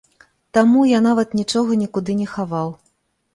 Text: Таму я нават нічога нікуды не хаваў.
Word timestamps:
Таму 0.57 0.79
я 0.91 1.01
нават 1.07 1.35
нічога 1.41 1.77
нікуды 1.83 2.17
не 2.23 2.27
хаваў. 2.33 2.73